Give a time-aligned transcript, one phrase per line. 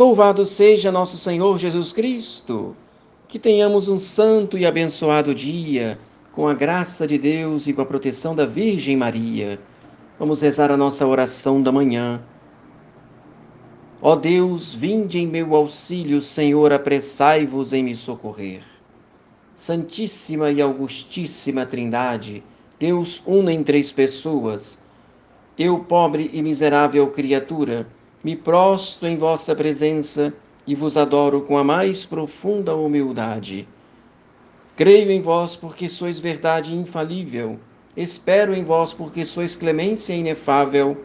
[0.00, 2.74] Louvado seja nosso Senhor Jesus Cristo.
[3.28, 5.98] Que tenhamos um santo e abençoado dia,
[6.32, 9.60] com a graça de Deus e com a proteção da Virgem Maria.
[10.18, 12.22] Vamos rezar a nossa oração da manhã.
[14.00, 18.62] Ó Deus, vinde em meu auxílio, Senhor, apressai-vos em me socorrer.
[19.54, 22.42] Santíssima e Augustíssima Trindade,
[22.78, 24.82] Deus una em três pessoas.
[25.58, 27.86] Eu, pobre e miserável criatura,
[28.22, 30.32] me prosto em vossa presença
[30.66, 33.66] e vos adoro com a mais profunda humildade.
[34.76, 37.58] Creio em vós porque sois verdade infalível,
[37.96, 41.04] espero em vós porque sois clemência inefável.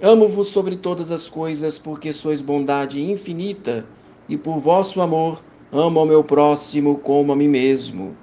[0.00, 3.84] Amo-vos sobre todas as coisas porque sois bondade infinita,
[4.28, 8.16] e por vosso amor amo ao meu próximo como a mim mesmo.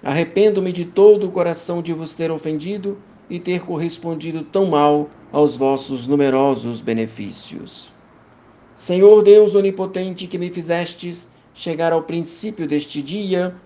[0.00, 2.98] Arrependo-me de todo o coração de vos ter ofendido
[3.32, 7.90] e ter correspondido tão mal aos vossos numerosos benefícios.
[8.76, 13.56] Senhor Deus onipotente, que me fizestes chegar ao princípio deste dia,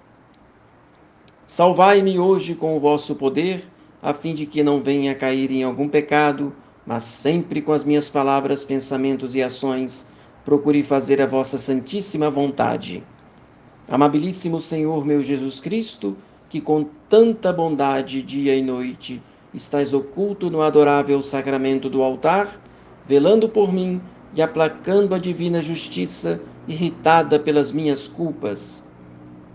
[1.48, 3.69] salvai-me hoje com o vosso poder,
[4.00, 6.55] a fim de que não venha cair em algum pecado,
[6.87, 10.09] mas sempre com as minhas palavras, pensamentos e ações
[10.44, 13.03] procure fazer a vossa santíssima vontade.
[13.89, 16.17] Amabilíssimo Senhor meu Jesus Cristo,
[16.48, 19.20] que com tanta bondade dia e noite
[19.57, 22.61] estás oculto no adorável sacramento do altar,
[23.07, 24.03] velando por mim
[24.35, 28.84] e aplacando a divina justiça, irritada pelas minhas culpas.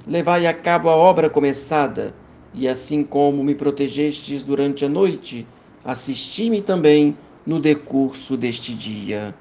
[0.07, 2.15] Levai a cabo a obra começada,
[2.51, 5.47] e assim como me protegestes durante a noite,
[5.85, 9.35] assisti-me também no decurso deste dia.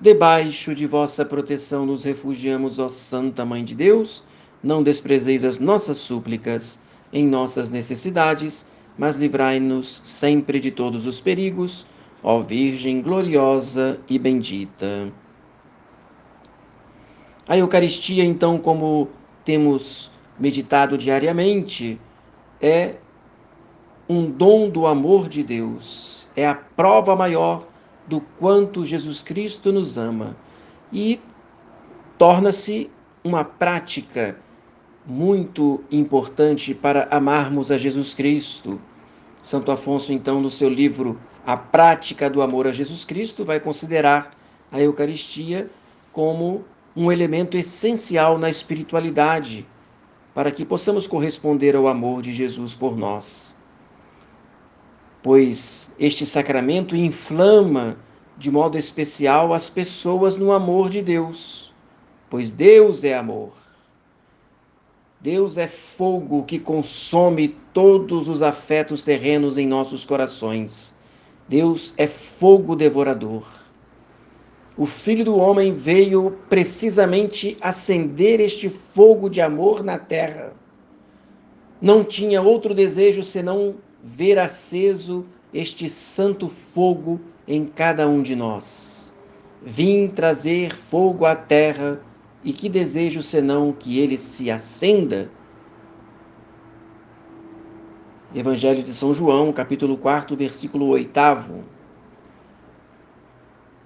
[0.00, 4.24] Debaixo de vossa proteção nos refugiamos, ó Santa Mãe de Deus,
[4.60, 11.86] não desprezeis as nossas súplicas em nossas necessidades mas livrai-nos sempre de todos os perigos,
[12.22, 15.12] ó Virgem gloriosa e bendita.
[17.46, 19.08] A Eucaristia, então, como
[19.44, 22.00] temos meditado diariamente,
[22.60, 22.94] é
[24.08, 27.66] um dom do amor de Deus, é a prova maior
[28.06, 30.36] do quanto Jesus Cristo nos ama
[30.92, 31.20] e
[32.18, 32.90] torna-se
[33.22, 34.36] uma prática
[35.06, 38.80] muito importante para amarmos a Jesus Cristo.
[39.42, 44.30] Santo Afonso, então, no seu livro A Prática do Amor a Jesus Cristo, vai considerar
[44.72, 45.70] a Eucaristia
[46.12, 46.64] como
[46.96, 49.66] um elemento essencial na espiritualidade
[50.32, 53.54] para que possamos corresponder ao amor de Jesus por nós.
[55.22, 57.96] Pois este sacramento inflama
[58.36, 61.72] de modo especial as pessoas no amor de Deus,
[62.28, 63.63] pois Deus é amor.
[65.24, 70.94] Deus é fogo que consome todos os afetos terrenos em nossos corações.
[71.48, 73.42] Deus é fogo devorador.
[74.76, 80.52] O Filho do Homem veio precisamente acender este fogo de amor na terra.
[81.80, 85.24] Não tinha outro desejo senão ver aceso
[85.54, 87.18] este santo fogo
[87.48, 89.18] em cada um de nós.
[89.62, 91.98] Vim trazer fogo à terra
[92.44, 95.30] e que desejo senão que ele se acenda?
[98.34, 101.64] Evangelho de São João, capítulo 4, versículo 8.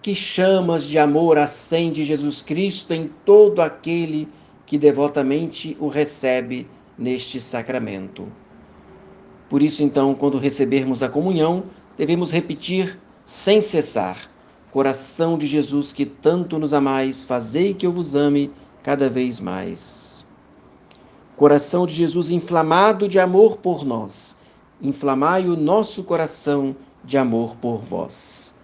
[0.02, 4.26] Que chamas de amor acende Jesus Cristo em todo aquele
[4.66, 6.66] que devotamente o recebe
[6.96, 8.26] neste sacramento.
[9.48, 11.64] Por isso, então, quando recebermos a comunhão,
[11.96, 14.30] devemos repetir sem cessar:
[14.70, 18.50] Coração de Jesus que tanto nos amais, fazei que eu vos ame
[18.82, 20.26] cada vez mais.
[21.36, 24.36] Coração de Jesus inflamado de amor por nós,
[24.82, 28.54] inflamai o nosso coração de amor por vós.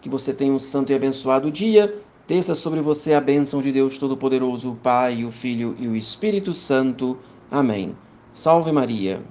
[0.00, 1.94] Que você tenha um santo e abençoado dia.
[2.26, 6.54] Desça sobre você a bênção de Deus Todo-Poderoso, o Pai, o Filho e o Espírito
[6.54, 7.18] Santo.
[7.50, 7.96] Amém.
[8.32, 9.22] Salve Maria.